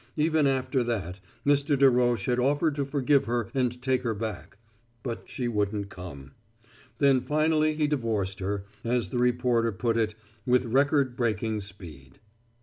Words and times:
Even 0.17 0.47
after 0.47 0.81
that 0.83 1.19
Mr. 1.45 1.77
Darroch 1.77 2.25
had 2.25 2.39
offered 2.39 2.73
to 2.73 2.85
forgive 2.87 3.25
her 3.25 3.51
and 3.53 3.79
take 3.83 4.01
her 4.01 4.15
back. 4.15 4.57
But 5.03 5.29
she 5.29 5.47
wouldn't 5.47 5.89
come. 5.89 6.31
Then 6.97 7.21
finally 7.21 7.75
he 7.75 7.85
divorced 7.85 8.39
her, 8.39 8.65
as 8.83 9.09
the 9.09 9.19
reporter 9.19 9.71
put 9.71 9.97
it, 9.97 10.15
with 10.43 10.65
record 10.65 11.15
breaking 11.15 11.61
speed. 11.61 12.17